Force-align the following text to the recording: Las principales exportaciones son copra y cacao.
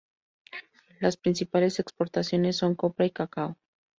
Las 0.99 1.15
principales 1.15 1.79
exportaciones 1.79 2.55
son 2.57 2.73
copra 2.73 3.05
y 3.05 3.11
cacao. 3.11 3.59